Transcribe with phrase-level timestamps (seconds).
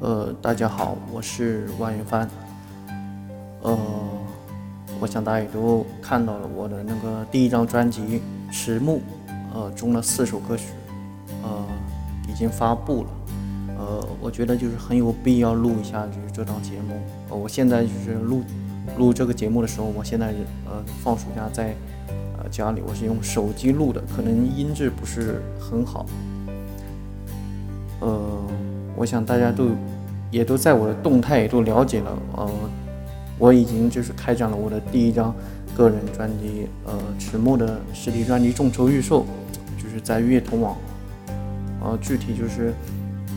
[0.00, 2.28] 呃，大家好，我是万云帆。
[3.62, 3.78] 呃，
[5.00, 8.20] 我想大家也都看到了我的那个第一张专辑
[8.52, 8.98] 《迟暮》，
[9.54, 10.64] 呃，中的四首歌曲，
[11.42, 11.64] 呃，
[12.28, 13.08] 已经发布了。
[13.78, 17.00] 呃，我觉得就是很有必要录一下就是这档节目。
[17.30, 18.42] 呃，我现在就是录
[18.98, 20.34] 录这个节目的时候，我现在
[20.66, 21.74] 呃放暑假在
[22.36, 26.04] 呃家里，我是用手机录的，可能音质不是很好。
[29.04, 29.68] 我想大家都
[30.30, 32.18] 也都在我的动态也都了解了。
[32.38, 32.50] 呃，
[33.38, 35.34] 我已经就是开展了我的第一张
[35.76, 39.26] 个人专辑，呃，迟暮的实体专辑众筹预售，
[39.76, 40.74] 就是在乐童网。
[41.82, 42.72] 呃，具体就是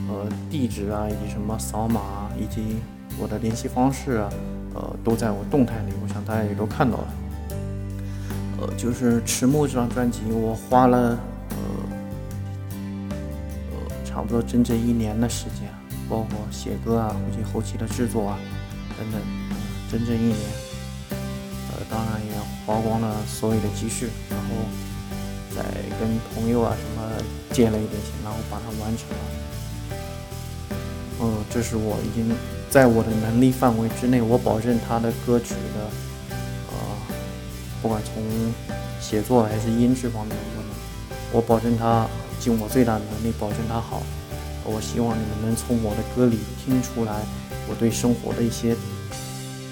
[0.07, 2.77] 呃地址啊，以及什么扫码啊，以及
[3.21, 4.29] 我的联系方式啊，
[4.73, 5.91] 呃，都在我动态里。
[6.01, 7.07] 我想大家也都看到了。
[8.61, 11.19] 呃，就是迟暮这张专辑，我花了。
[14.17, 15.71] 差不多整整一年的时间，
[16.09, 18.39] 包括写歌啊，以及后期的制作啊，
[18.97, 19.21] 等等，
[19.91, 20.39] 整整一年。
[21.69, 22.31] 呃，当然也
[22.65, 24.45] 花光了所有的积蓄，然后
[25.55, 25.61] 再
[25.99, 27.07] 跟朋友啊什么
[27.51, 29.17] 借了一点钱，然后把它完成了。
[31.21, 32.35] 嗯，这是我已经
[32.71, 36.35] 在我的能力范围之内，我保证他的歌曲的，
[36.71, 36.75] 呃，
[37.83, 38.23] 不管从
[38.99, 42.07] 写作还是音质方面，我我保证他。
[42.39, 44.03] 尽我最大的能力保证它好。
[44.69, 47.21] 我希望你们能从我的歌里听出来
[47.69, 48.75] 我对生活的一些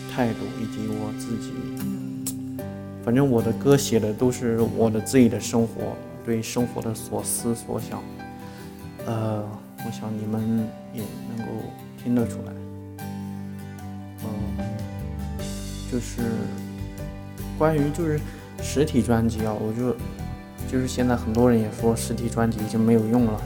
[0.09, 1.51] 态度，以及我自己。
[3.03, 8.01] 反正我的歌写的都是我的自己的生活，对生活的所思所想。
[9.05, 9.43] 呃，
[9.85, 11.03] 我想你们也
[11.35, 11.51] 能够
[12.01, 12.53] 听得出来。
[14.23, 14.27] 嗯，
[15.91, 16.21] 就是
[17.57, 18.17] 关于就是
[18.63, 19.95] 实体专辑啊，我就。
[20.71, 23.41] 就是现在很多人也说实体专辑已经没有用了，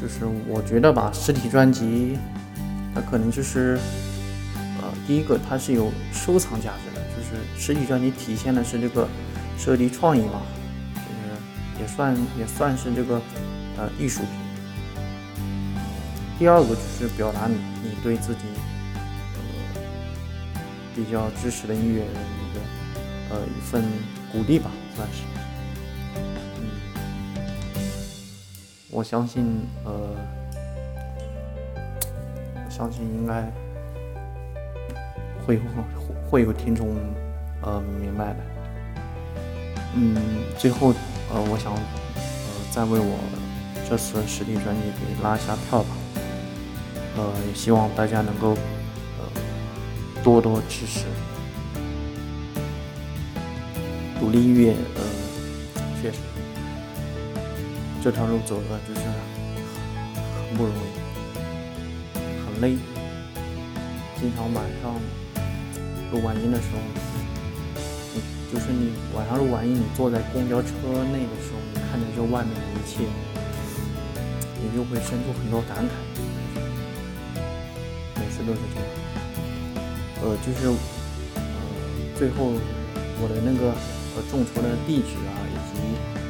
[0.00, 2.16] 就是我觉得吧，实体专辑
[2.94, 3.78] 它可能就是，
[4.80, 9.06] 呃，第一个它是有收藏价值的，就是实体专辑体现的是这个
[9.58, 10.42] 设计创意嘛，
[10.94, 13.20] 就是也算也算是这个
[13.76, 14.30] 呃艺术品。
[16.38, 18.40] 第二个就是表达你你对自己
[19.34, 19.80] 呃
[20.96, 23.84] 比较支持的音乐人一个呃一份
[24.32, 25.22] 鼓励吧，算是。
[28.94, 29.92] 我相信，呃，
[32.54, 33.50] 我相信应该
[35.46, 35.62] 会会
[36.30, 36.94] 会有听众，
[37.62, 38.36] 呃，明白的。
[39.94, 40.14] 嗯，
[40.58, 40.92] 最后，
[41.32, 42.20] 呃，我想，呃，
[42.70, 43.16] 再为我
[43.88, 45.88] 这次实体专辑给拉一下票吧。
[47.16, 48.50] 呃，也希望大家能够，
[49.18, 51.06] 呃，多多支持。
[54.20, 55.02] 独立音乐，呃，
[56.02, 56.18] 确实。
[58.02, 60.76] 这条路走的就是很不容易，
[62.44, 62.76] 很累。
[64.18, 64.94] 经常晚上
[66.10, 66.78] 录完音的时候，
[68.12, 68.20] 你
[68.52, 70.68] 就是你晚上录完音，你坐在公交车
[71.12, 73.06] 内的时候，你看着这外面的一切，
[74.60, 75.90] 你就会生出很多感慨。
[78.18, 78.88] 每次都是这样。
[80.22, 80.66] 呃，就是
[81.36, 81.40] 呃，
[82.18, 82.50] 最后
[83.22, 83.70] 我的那个
[84.16, 86.21] 呃众筹的地址啊，以及。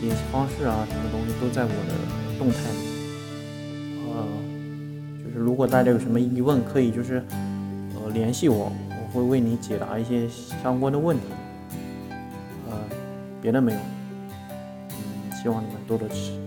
[0.00, 1.94] 联系方式啊，什么东西都在我的
[2.38, 2.78] 动态里。
[4.08, 4.24] 呃，
[5.24, 7.22] 就是如果大家有什么疑问，可以就是
[7.94, 11.24] 呃联系我，我会为你解答一些相关的问题。
[12.70, 12.78] 呃，
[13.40, 13.78] 别的没有。
[14.90, 16.45] 嗯，希望你们多多支持。